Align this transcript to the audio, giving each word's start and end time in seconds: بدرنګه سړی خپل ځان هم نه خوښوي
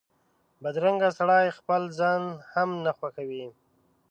بدرنګه 0.61 1.09
سړی 1.19 1.47
خپل 1.57 1.81
ځان 1.99 2.21
هم 2.53 2.69
نه 2.85 2.91
خوښوي 2.97 3.45